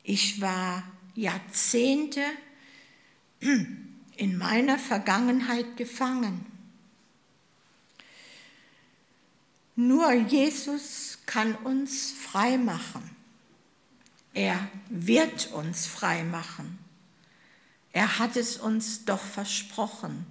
Ich 0.02 0.40
war 0.40 0.82
Jahrzehnte 1.14 2.22
in 3.40 4.38
meiner 4.38 4.78
Vergangenheit 4.78 5.76
gefangen. 5.76 6.46
Nur 9.74 10.10
Jesus 10.14 11.18
kann 11.26 11.54
uns 11.56 12.12
frei 12.12 12.56
machen. 12.56 13.02
Er 14.32 14.70
wird 14.88 15.52
uns 15.52 15.86
frei 15.86 16.24
machen. 16.24 16.78
Er 17.92 18.18
hat 18.18 18.34
es 18.36 18.56
uns 18.56 19.04
doch 19.04 19.20
versprochen 19.20 20.24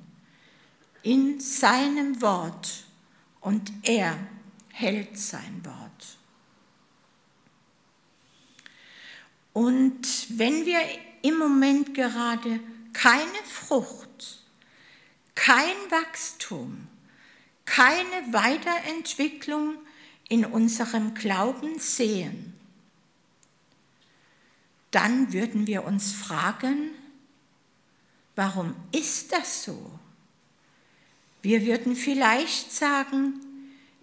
in 1.04 1.40
seinem 1.40 2.20
Wort 2.20 2.86
und 3.42 3.72
er 3.84 4.18
hält 4.76 5.18
sein 5.18 5.64
Wort. 5.64 6.18
Und 9.54 10.28
wenn 10.38 10.66
wir 10.66 10.82
im 11.22 11.38
Moment 11.38 11.94
gerade 11.94 12.60
keine 12.92 13.44
Frucht, 13.50 14.44
kein 15.34 15.78
Wachstum, 15.90 16.90
keine 17.64 18.34
Weiterentwicklung 18.34 19.78
in 20.28 20.44
unserem 20.44 21.14
Glauben 21.14 21.80
sehen, 21.80 22.54
dann 24.92 25.32
würden 25.32 25.68
wir 25.68 25.86
uns 25.86 26.12
fragen, 26.12 26.90
warum 28.36 28.76
ist 28.92 29.32
das 29.32 29.64
so? 29.64 30.00
Wir 31.42 31.66
würden 31.66 31.96
vielleicht 31.96 32.74
sagen, 32.74 33.40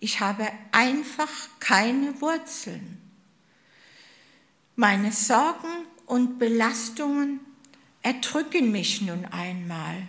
ich 0.03 0.19
habe 0.19 0.51
einfach 0.73 1.31
keine 1.61 2.21
Wurzeln. 2.21 3.01
Meine 4.75 5.13
Sorgen 5.13 5.87
und 6.07 6.41
Belastungen 6.41 7.39
erdrücken 8.03 8.73
mich 8.73 9.03
nun 9.03 9.25
einmal. 9.27 10.09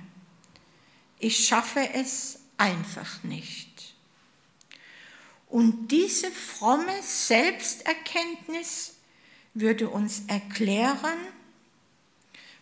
Ich 1.20 1.48
schaffe 1.48 1.88
es 1.94 2.40
einfach 2.58 3.22
nicht. 3.22 3.94
Und 5.48 5.90
diese 5.90 6.32
fromme 6.32 7.00
Selbsterkenntnis 7.04 8.96
würde 9.54 9.90
uns 9.90 10.24
erklären, 10.26 11.20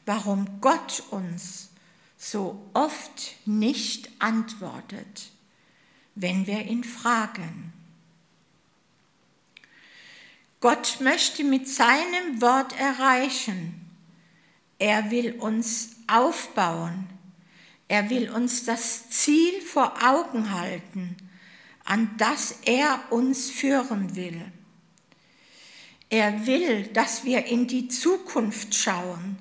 warum 0.06 0.60
Gott 0.60 1.02
uns 1.12 1.70
so 2.18 2.70
oft 2.74 3.38
nicht 3.46 4.10
antwortet, 4.20 5.32
wenn 6.16 6.48
wir 6.48 6.66
ihn 6.66 6.84
fragen. 6.84 7.74
Gott 10.60 10.98
möchte 11.00 11.44
mit 11.44 11.68
seinem 11.68 12.42
Wort 12.42 12.78
erreichen. 12.80 13.90
Er 14.78 15.10
will 15.10 15.34
uns 15.34 15.96
aufbauen. 16.08 17.08
Er 17.88 18.10
will 18.10 18.30
uns 18.30 18.64
das 18.64 19.10
Ziel 19.10 19.60
vor 19.62 20.02
Augen 20.02 20.52
halten, 20.52 21.18
an 21.84 22.10
das 22.18 22.60
er 22.64 23.02
uns 23.10 23.50
führen 23.50 24.16
will. 24.16 24.50
Er 26.10 26.46
will, 26.46 26.88
dass 26.88 27.26
wir 27.26 27.46
in 27.48 27.68
die 27.68 27.90
Zukunft 27.90 28.76
schauen 28.76 29.38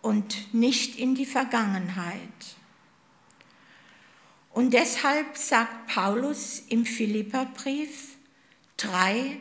und 0.00 0.54
nicht 0.54 0.98
in 0.98 1.14
die 1.14 1.26
Vergangenheit. 1.26 2.18
Und 4.52 4.74
deshalb 4.74 5.36
sagt 5.38 5.86
Paulus 5.86 6.62
im 6.68 6.84
Philipperbrief 6.84 8.16
3, 8.76 9.38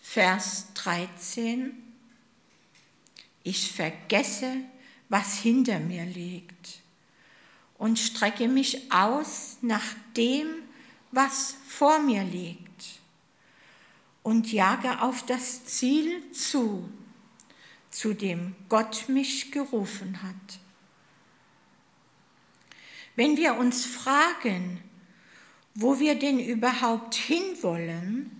Vers 0.00 0.66
13, 0.74 1.72
ich 3.44 3.72
vergesse, 3.72 4.56
was 5.08 5.38
hinter 5.38 5.78
mir 5.78 6.04
liegt 6.04 6.80
und 7.78 7.98
strecke 7.98 8.48
mich 8.48 8.92
aus 8.92 9.58
nach 9.62 9.84
dem, 10.16 10.48
was 11.12 11.54
vor 11.68 12.00
mir 12.00 12.24
liegt 12.24 13.00
und 14.22 14.52
jage 14.52 15.00
auf 15.00 15.24
das 15.26 15.64
Ziel 15.64 16.30
zu, 16.32 16.90
zu 17.90 18.14
dem 18.14 18.54
Gott 18.68 19.08
mich 19.08 19.52
gerufen 19.52 20.22
hat. 20.22 20.58
Wenn 23.16 23.36
wir 23.36 23.56
uns 23.56 23.84
fragen, 23.84 24.80
wo 25.74 25.98
wir 26.00 26.18
denn 26.18 26.40
überhaupt 26.40 27.14
hinwollen 27.14 28.30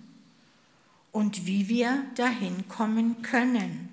und 1.11 1.45
wie 1.45 1.67
wir 1.67 2.05
dahin 2.15 2.67
kommen 2.67 3.21
können. 3.21 3.89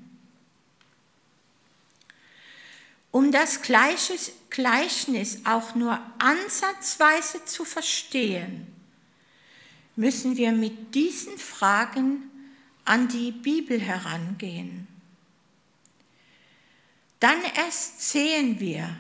Um 3.11 3.33
das 3.33 3.63
Gleichnis 3.63 5.41
auch 5.45 5.75
nur 5.75 6.01
ansatzweise 6.19 7.45
zu 7.45 7.65
verstehen, 7.65 8.67
müssen 9.97 10.37
wir 10.37 10.53
mit 10.53 10.95
diesen 10.95 11.39
Fragen 11.39 12.31
an 12.85 13.09
die 13.09 13.33
Bibel 13.33 13.81
herangehen. 13.81 14.87
Dann 17.19 17.39
erst 17.57 18.09
sehen 18.09 18.61
wir, 18.61 18.97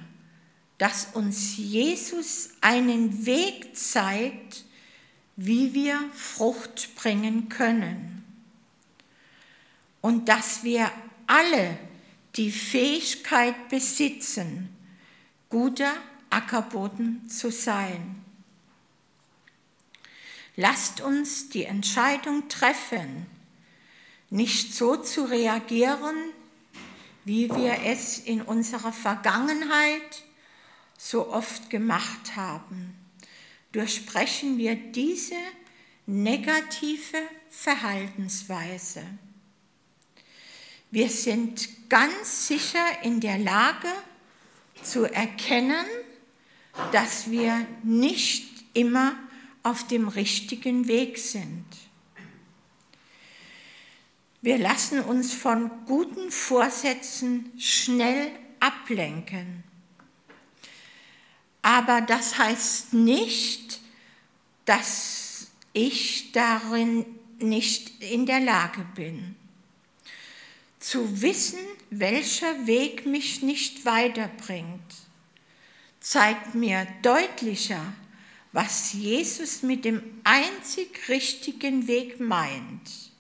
dass 0.79 1.09
uns 1.15 1.57
Jesus 1.57 2.51
einen 2.61 3.27
Weg 3.27 3.77
zeigt, 3.77 4.65
wie 5.37 5.75
wir 5.75 6.01
Frucht 6.15 6.95
bringen 6.95 7.49
können. 7.49 8.25
Und 10.01 10.29
dass 10.29 10.63
wir 10.63 10.91
alle 11.27 11.79
die 12.37 12.53
Fähigkeit 12.53 13.69
besitzen, 13.69 14.69
guter 15.51 15.93
Ackerboden 16.31 17.29
zu 17.29 17.51
sein. 17.51 18.23
Lasst 20.57 21.01
uns 21.01 21.49
die 21.49 21.65
Entscheidung 21.65 22.49
treffen, 22.49 23.27
nicht 24.31 24.75
so 24.75 24.97
zu 24.97 25.25
reagieren, 25.25 26.17
wie 27.25 27.49
wir 27.51 27.79
es 27.85 28.19
in 28.19 28.43
unserer 28.43 28.93
Vergangenheit 28.93 30.25
so 30.99 31.33
oft 31.33 31.71
gemacht 31.71 32.37
haben. 32.37 32.95
Durchsprechen 33.73 34.59
wir 34.59 34.75
diese 34.75 35.37
negative 36.07 37.19
Verhaltensweise. 37.49 39.03
Wir 40.91 41.09
sind 41.09 41.89
ganz 41.89 42.49
sicher 42.49 43.03
in 43.03 43.21
der 43.21 43.39
Lage 43.39 43.89
zu 44.83 45.05
erkennen, 45.05 45.87
dass 46.93 47.31
wir 47.31 47.67
nicht 47.83 48.49
immer 48.75 49.15
auf 49.63 49.87
dem 49.87 50.09
richtigen 50.09 50.89
Weg 50.89 51.19
sind. 51.19 51.65
Wir 54.41 54.57
lassen 54.57 55.01
uns 55.01 55.35
von 55.35 55.71
guten 55.85 56.31
Vorsätzen 56.31 57.53
schnell 57.59 58.31
ablenken. 58.61 59.65
Aber 61.69 62.01
das 62.01 62.39
heißt 62.39 62.95
nicht, 62.95 63.81
dass 64.65 65.49
ich 65.75 66.33
darin 66.33 67.05
nicht 67.41 68.03
in 68.03 68.25
der 68.25 68.41
Lage 68.41 68.87
bin 68.95 69.37
zu 70.81 71.21
wissen, 71.21 71.59
welcher 71.91 72.67
Weg 72.67 73.05
mich 73.05 73.43
nicht 73.43 73.85
weiterbringt, 73.85 74.95
zeigt 76.01 76.55
mir 76.55 76.87
deutlicher, 77.03 77.93
was 78.53 78.95
Jesus 78.95 79.63
mit 79.63 79.85
dem 79.85 80.03
einzig 80.25 81.07
richtigen 81.11 81.87
Weg 81.87 82.19
meint. 82.19 83.13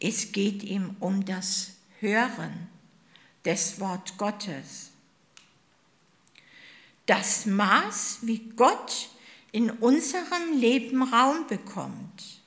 Es 0.00 0.32
geht 0.32 0.64
ihm 0.64 0.96
um 0.98 1.24
das 1.24 1.74
Hören 2.00 2.66
des 3.44 3.78
Wort 3.78 4.18
Gottes. 4.18 4.91
Das 7.06 7.46
Maß, 7.46 8.18
wie 8.22 8.50
Gott 8.56 9.10
in 9.50 9.70
unserem 9.70 10.52
Leben 10.54 11.02
Raum 11.02 11.46
bekommt, 11.46 12.40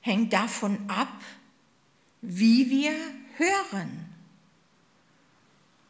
hängt 0.00 0.32
davon 0.32 0.78
ab, 0.88 1.22
wie 2.20 2.68
wir 2.68 2.92
hören 3.36 4.06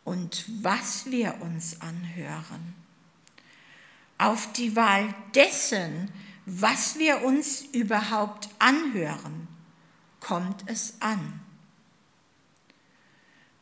und 0.05 0.45
was 0.63 1.11
wir 1.11 1.41
uns 1.41 1.81
anhören. 1.81 2.75
Auf 4.19 4.53
die 4.53 4.77
Wahl 4.77 5.13
dessen, 5.35 6.13
was 6.47 6.99
wir 6.99 7.23
uns 7.23 7.63
überhaupt 7.63 8.49
anhören, 8.59 9.49
kommt 10.21 10.65
es 10.67 10.95
an. 11.01 11.41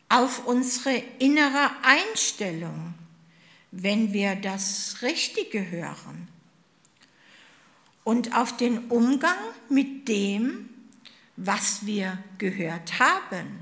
Auf 0.08 0.46
unsere 0.46 0.96
innere 1.18 1.70
Einstellung, 1.82 2.94
wenn 3.72 4.12
wir 4.12 4.36
das 4.36 4.98
Richtige 5.02 5.70
hören. 5.70 6.28
Und 8.04 8.36
auf 8.36 8.56
den 8.56 8.90
Umgang 8.90 9.38
mit 9.68 10.06
dem, 10.08 10.68
was 11.36 11.86
wir 11.86 12.22
gehört 12.38 12.98
haben. 12.98 13.60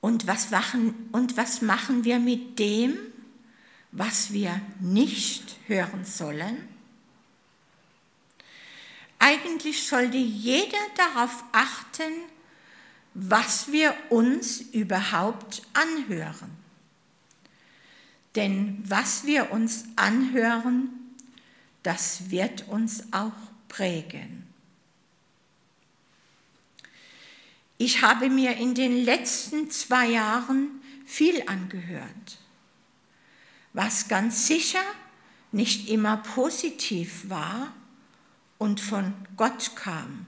Und 0.00 0.26
was 0.26 0.50
machen, 0.50 1.08
und 1.12 1.36
was 1.36 1.62
machen 1.62 2.04
wir 2.04 2.18
mit 2.18 2.58
dem, 2.58 2.96
was 3.90 4.32
wir 4.32 4.60
nicht 4.80 5.56
hören 5.66 6.04
sollen? 6.04 6.68
Eigentlich 9.18 9.86
sollte 9.86 10.18
jeder 10.18 10.76
darauf 10.96 11.44
achten, 11.52 12.12
was 13.14 13.72
wir 13.72 13.94
uns 14.10 14.60
überhaupt 14.60 15.62
anhören. 15.72 16.63
Denn 18.34 18.82
was 18.84 19.26
wir 19.26 19.52
uns 19.52 19.84
anhören, 19.96 20.88
das 21.82 22.30
wird 22.30 22.68
uns 22.68 23.12
auch 23.12 23.32
prägen. 23.68 24.46
Ich 27.78 28.02
habe 28.02 28.30
mir 28.30 28.56
in 28.56 28.74
den 28.74 29.04
letzten 29.04 29.70
zwei 29.70 30.08
Jahren 30.08 30.80
viel 31.04 31.42
angehört, 31.46 32.38
was 33.72 34.08
ganz 34.08 34.46
sicher 34.46 34.82
nicht 35.52 35.88
immer 35.88 36.16
positiv 36.16 37.28
war 37.28 37.72
und 38.58 38.80
von 38.80 39.12
Gott 39.36 39.76
kam. 39.76 40.26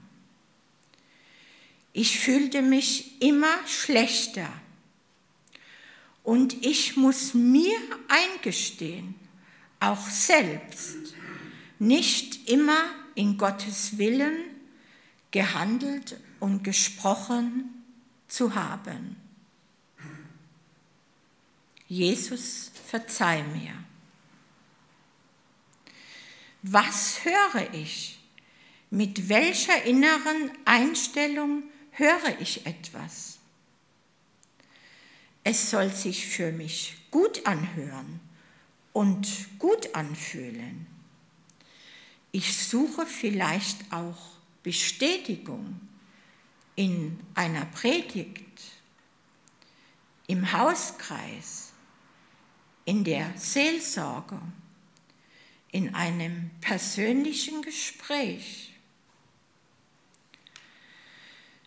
Ich 1.93 2.19
fühlte 2.19 2.61
mich 2.61 3.21
immer 3.21 3.55
schlechter 3.65 4.47
und 6.27 6.65
ich 6.65 6.97
muss 6.97 7.33
mir 7.33 7.77
eingestehen, 8.09 9.15
auch 9.79 10.09
selbst, 10.09 11.15
nicht 11.79 12.49
immer 12.49 12.83
in 13.15 13.37
Gottes 13.37 13.97
Willen 13.97 14.37
gehandelt 15.31 16.19
und 16.41 16.65
gesprochen 16.65 17.81
zu 18.27 18.55
haben. 18.55 19.15
Jesus, 21.87 22.73
verzeih 22.89 23.43
mir. 23.43 23.71
Was 26.61 27.23
höre 27.23 27.73
ich? 27.73 28.19
Mit 28.89 29.29
welcher 29.29 29.81
inneren 29.85 30.51
Einstellung 30.65 31.63
höre 31.91 32.37
ich 32.41 32.65
etwas? 32.65 33.36
Es 35.49 35.69
soll 35.69 35.93
sich 35.93 36.27
für 36.27 36.51
mich 36.51 36.97
gut 37.09 37.47
anhören 37.47 38.19
und 38.91 39.47
gut 39.59 39.95
anfühlen. 39.95 40.85
Ich 42.33 42.67
suche 42.67 43.05
vielleicht 43.05 43.93
auch 43.93 44.17
Bestätigung 44.61 45.79
in 46.75 47.17
einer 47.33 47.63
Predigt, 47.63 48.61
im 50.27 50.51
Hauskreis, 50.51 51.71
in 52.83 53.05
der 53.05 53.33
Seelsorge, 53.37 54.41
in 55.71 55.95
einem 55.95 56.49
persönlichen 56.59 57.61
Gespräch. 57.61 58.73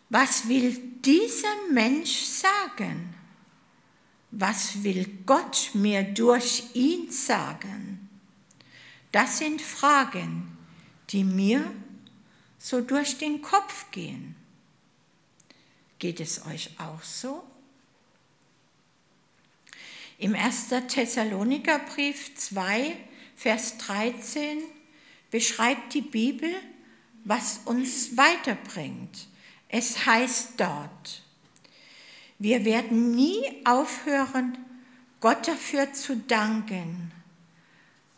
Was 0.09 0.47
will 0.47 0.77
dieser 1.03 1.55
Mensch 1.71 2.25
sagen? 2.25 3.15
Was 4.31 4.83
will 4.83 5.05
Gott 5.25 5.71
mir 5.73 6.03
durch 6.03 6.63
ihn 6.73 7.11
sagen? 7.11 8.09
Das 9.11 9.39
sind 9.39 9.61
Fragen, 9.61 10.57
die 11.09 11.23
mir 11.23 11.69
so 12.57 12.79
durch 12.79 13.17
den 13.17 13.41
Kopf 13.41 13.91
gehen. 13.91 14.35
Geht 15.99 16.19
es 16.19 16.45
euch 16.45 16.71
auch 16.79 17.03
so? 17.03 17.43
Im 20.17 20.35
1. 20.35 20.69
Thessalonikerbrief 20.87 22.35
2, 22.35 22.95
Vers 23.35 23.77
13 23.79 24.59
beschreibt 25.31 25.93
die 25.93 26.01
Bibel, 26.01 26.53
was 27.23 27.61
uns 27.65 28.15
weiterbringt. 28.15 29.27
Es 29.67 30.05
heißt 30.05 30.53
dort, 30.57 31.23
wir 32.41 32.65
werden 32.65 33.11
nie 33.11 33.43
aufhören, 33.65 34.57
Gott 35.19 35.47
dafür 35.47 35.93
zu 35.93 36.17
danken, 36.17 37.11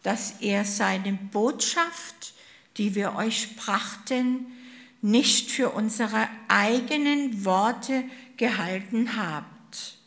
dass 0.01 0.35
er 0.39 0.63
seine 0.63 1.11
Botschaft, 1.11 2.33
die 2.77 2.95
wir 2.95 3.15
euch 3.15 3.57
brachten, 3.57 4.45
nicht 5.01 5.51
für 5.51 5.71
unsere 5.71 6.29
eigenen 6.47 7.43
Worte 7.43 8.05
gehalten 8.37 9.17
habt, 9.17 9.97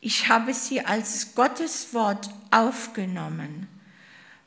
Ich 0.00 0.28
habe 0.28 0.52
sie 0.52 0.82
als 0.82 1.34
Gottes 1.34 1.94
Wort 1.94 2.28
aufgenommen, 2.50 3.66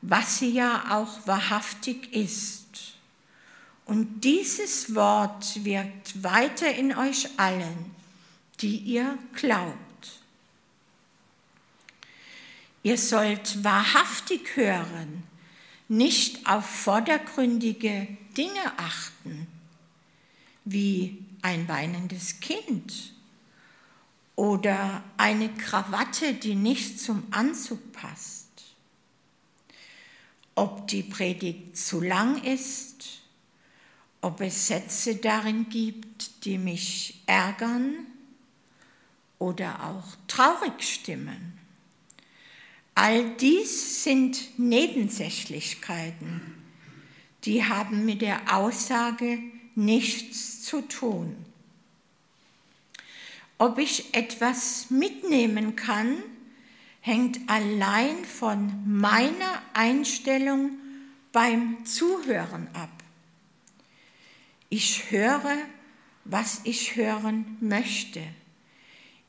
was 0.02 0.38
sie 0.38 0.50
ja 0.50 0.84
auch 0.90 1.26
wahrhaftig 1.26 2.12
ist. 2.12 2.94
Und 3.84 4.20
dieses 4.20 4.94
Wort 4.94 5.64
wirkt 5.64 6.22
weiter 6.22 6.72
in 6.72 6.96
euch 6.96 7.28
allen, 7.38 7.97
die 8.60 8.76
ihr 8.78 9.18
glaubt. 9.34 9.78
Ihr 12.82 12.98
sollt 12.98 13.62
wahrhaftig 13.64 14.56
hören, 14.56 15.22
nicht 15.88 16.46
auf 16.46 16.64
vordergründige 16.64 18.08
Dinge 18.36 18.78
achten, 18.78 19.46
wie 20.64 21.24
ein 21.42 21.66
weinendes 21.68 22.40
Kind 22.40 23.12
oder 24.36 25.02
eine 25.16 25.48
Krawatte, 25.54 26.34
die 26.34 26.54
nicht 26.54 27.00
zum 27.00 27.26
Anzug 27.30 27.92
passt. 27.92 28.46
Ob 30.54 30.86
die 30.88 31.02
Predigt 31.02 31.76
zu 31.76 32.00
lang 32.00 32.42
ist, 32.42 33.20
ob 34.20 34.40
es 34.40 34.66
Sätze 34.66 35.16
darin 35.16 35.68
gibt, 35.68 36.44
die 36.44 36.58
mich 36.58 37.22
ärgern 37.26 38.07
oder 39.38 39.84
auch 39.84 40.04
traurig 40.26 40.82
stimmen. 40.82 41.58
All 42.94 43.36
dies 43.36 44.02
sind 44.02 44.58
Nebensächlichkeiten, 44.58 46.40
die 47.44 47.64
haben 47.64 48.04
mit 48.04 48.22
der 48.22 48.56
Aussage 48.56 49.38
nichts 49.74 50.62
zu 50.64 50.80
tun. 50.82 51.36
Ob 53.58 53.78
ich 53.78 54.14
etwas 54.14 54.90
mitnehmen 54.90 55.76
kann, 55.76 56.16
hängt 57.00 57.38
allein 57.48 58.24
von 58.24 58.72
meiner 58.86 59.62
Einstellung 59.74 60.72
beim 61.32 61.84
Zuhören 61.84 62.68
ab. 62.74 62.90
Ich 64.68 65.10
höre, 65.10 65.56
was 66.24 66.60
ich 66.64 66.96
hören 66.96 67.56
möchte, 67.60 68.22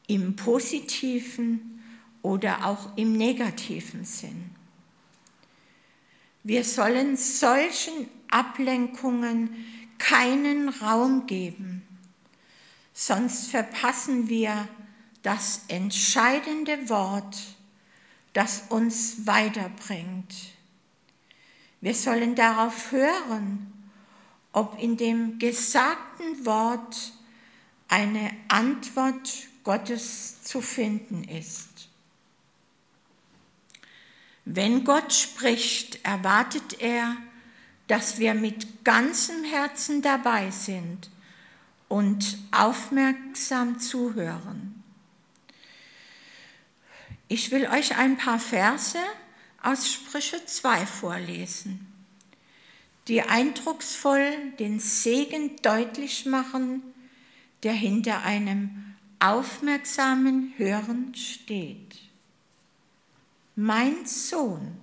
im 0.09 0.35
positiven 0.35 1.81
oder 2.21 2.65
auch 2.65 2.97
im 2.97 3.13
negativen 3.13 4.03
Sinn. 4.03 4.49
Wir 6.43 6.65
sollen 6.65 7.15
solchen 7.15 8.09
Ablenkungen 8.29 9.55
keinen 9.97 10.67
Raum 10.67 11.25
geben 11.25 11.85
sonst 12.99 13.49
verpassen 13.49 14.27
wir 14.27 14.67
das 15.21 15.61
entscheidende 15.69 16.89
Wort, 16.89 17.37
das 18.33 18.63
uns 18.69 19.25
weiterbringt. 19.25 20.35
Wir 21.79 21.95
sollen 21.95 22.35
darauf 22.35 22.91
hören, 22.91 23.71
ob 24.51 24.77
in 24.81 24.97
dem 24.97 25.39
gesagten 25.39 26.45
Wort 26.45 27.13
eine 27.87 28.31
Antwort 28.49 29.47
Gottes 29.69 30.41
zu 30.41 30.61
finden 30.61 31.23
ist. 31.25 31.89
Wenn 34.43 34.83
Gott 34.83 35.13
spricht, 35.13 36.03
erwartet 36.03 36.81
er, 36.81 37.15
dass 37.85 38.17
wir 38.17 38.33
mit 38.33 38.83
ganzem 38.83 39.43
Herzen 39.43 40.01
dabei 40.01 40.49
sind 40.49 41.11
und 41.87 42.39
aufmerksam 42.49 43.79
zuhören. 43.79 44.83
Ich 47.27 47.51
will 47.51 47.67
euch 47.67 47.95
ein 47.95 48.17
paar 48.17 48.39
Verse 48.39 48.97
aus 49.61 49.93
Sprüche 49.93 50.43
2 50.43 50.87
vorlesen, 50.87 51.85
die 53.07 53.21
eindrucksvoll 53.21 54.33
den 54.57 54.79
Segen 54.79 55.57
deutlich 55.61 56.25
machen, 56.25 56.81
der 57.61 57.73
hinter 57.73 58.23
einem 58.23 58.88
aufmerksamen 59.19 60.53
Hören 60.57 61.13
steht. 61.13 61.97
Mein 63.55 64.05
Sohn, 64.05 64.77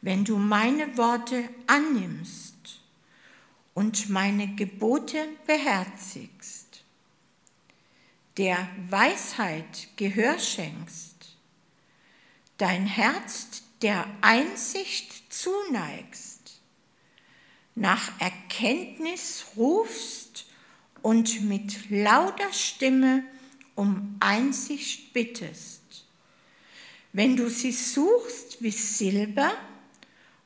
wenn 0.00 0.24
du 0.24 0.38
meine 0.38 0.96
Worte 0.96 1.48
annimmst 1.66 2.80
und 3.74 4.08
meine 4.08 4.54
Gebote 4.54 5.28
beherzigst, 5.46 6.82
der 8.38 8.68
Weisheit 8.88 9.88
Gehör 9.96 10.38
schenkst, 10.38 11.36
dein 12.56 12.86
Herz 12.86 13.62
der 13.82 14.06
Einsicht 14.22 15.32
zuneigst, 15.32 16.60
nach 17.74 18.18
Erkenntnis 18.20 19.44
rufst 19.56 20.46
und 21.02 21.42
mit 21.42 21.90
lauter 21.90 22.52
Stimme 22.52 23.24
um 23.80 24.16
Einsicht 24.20 25.14
bittest. 25.14 26.04
Wenn 27.14 27.34
du 27.34 27.48
sie 27.48 27.72
suchst 27.72 28.62
wie 28.62 28.72
Silber 28.72 29.54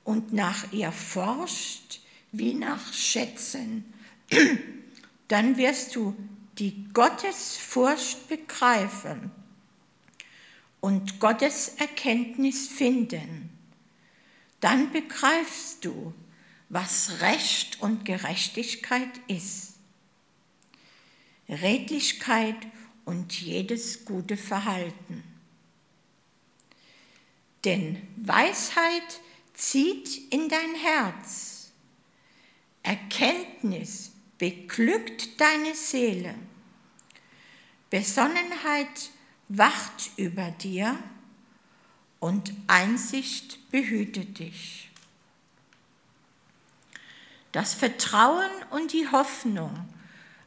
und 0.04 0.32
nach 0.32 0.72
ihr 0.72 0.92
forscht, 0.92 1.98
wie 2.30 2.54
nach 2.54 2.92
Schätzen, 2.92 3.92
dann 5.28 5.56
wirst 5.56 5.96
du 5.96 6.14
die 6.58 6.84
Gottesfurcht 6.92 8.28
begreifen 8.28 9.32
und 10.80 11.18
Gottes 11.18 11.72
Erkenntnis 11.78 12.68
finden. 12.68 13.50
Dann 14.60 14.92
begreifst 14.92 15.84
du, 15.84 16.14
was 16.68 17.20
Recht 17.20 17.82
und 17.82 18.04
Gerechtigkeit 18.04 19.10
ist, 19.26 19.72
Redlichkeit 21.48 22.58
und 23.04 23.40
jedes 23.40 24.04
gute 24.04 24.36
Verhalten. 24.36 25.22
Denn 27.64 28.06
Weisheit 28.16 29.20
zieht 29.54 30.32
in 30.32 30.48
dein 30.48 30.74
Herz 30.74 31.54
Erkenntnis 32.84 34.12
beglückt 34.36 35.40
deine 35.40 35.74
Seele. 35.74 36.34
Besonnenheit 37.88 39.10
wacht 39.48 40.10
über 40.16 40.50
dir 40.50 40.98
und 42.20 42.52
Einsicht 42.66 43.70
behütet 43.70 44.38
dich. 44.38 44.90
Das 47.52 47.72
Vertrauen 47.72 48.50
und 48.70 48.92
die 48.92 49.08
Hoffnung 49.10 49.88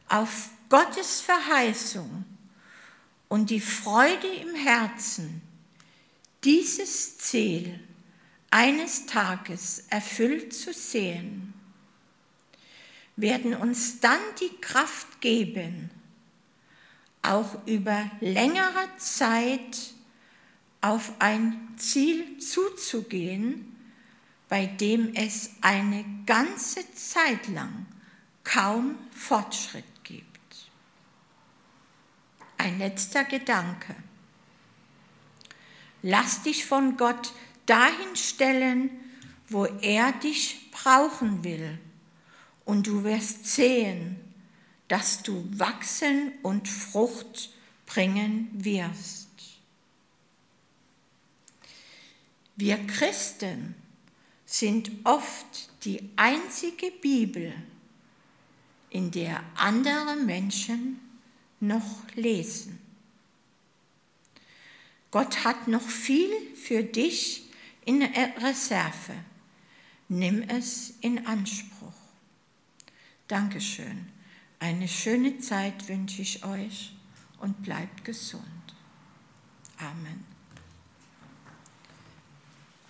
auf 0.08 0.50
Gottes 0.68 1.20
Verheißung 1.20 2.24
und 3.28 3.50
die 3.50 3.60
Freude 3.60 4.26
im 4.26 4.54
Herzen, 4.54 5.42
dieses 6.44 7.18
Ziel 7.18 7.78
eines 8.50 9.06
Tages 9.06 9.84
erfüllt 9.90 10.54
zu 10.54 10.72
sehen, 10.72 11.52
werden 13.16 13.54
uns 13.54 14.00
dann 14.00 14.20
die 14.40 14.56
Kraft 14.60 15.20
geben, 15.20 15.90
auch 17.22 17.66
über 17.66 18.10
längere 18.20 18.88
Zeit 18.96 19.92
auf 20.80 21.12
ein 21.18 21.74
Ziel 21.76 22.38
zuzugehen, 22.38 23.76
bei 24.48 24.66
dem 24.66 25.14
es 25.14 25.50
eine 25.60 26.04
ganze 26.24 26.80
Zeit 26.94 27.48
lang 27.48 27.86
kaum 28.44 28.96
Fortschritt. 29.10 29.84
Ein 32.58 32.78
letzter 32.78 33.24
Gedanke. 33.24 33.94
Lass 36.02 36.42
dich 36.42 36.64
von 36.64 36.96
Gott 36.96 37.32
dahin 37.66 38.14
stellen, 38.14 38.90
wo 39.48 39.64
er 39.64 40.12
dich 40.12 40.70
brauchen 40.70 41.42
will 41.44 41.78
und 42.64 42.86
du 42.86 43.02
wirst 43.04 43.46
sehen, 43.46 44.16
dass 44.88 45.22
du 45.22 45.48
wachsen 45.58 46.32
und 46.42 46.68
Frucht 46.68 47.50
bringen 47.86 48.50
wirst. 48.52 49.28
Wir 52.56 52.76
Christen 52.86 53.74
sind 54.44 54.90
oft 55.04 55.70
die 55.84 56.10
einzige 56.16 56.90
Bibel, 56.90 57.54
in 58.90 59.10
der 59.10 59.42
andere 59.54 60.16
Menschen 60.16 61.00
noch 61.60 62.06
lesen. 62.14 62.78
Gott 65.10 65.44
hat 65.44 65.68
noch 65.68 65.88
viel 65.88 66.30
für 66.54 66.82
dich 66.82 67.44
in 67.84 68.02
Reserve. 68.02 69.14
Nimm 70.08 70.42
es 70.42 70.94
in 71.00 71.26
Anspruch. 71.26 71.92
Dankeschön. 73.26 74.08
Eine 74.58 74.88
schöne 74.88 75.38
Zeit 75.38 75.88
wünsche 75.88 76.22
ich 76.22 76.44
euch 76.44 76.92
und 77.38 77.62
bleibt 77.62 78.04
gesund. 78.04 78.44
Amen. 79.78 80.27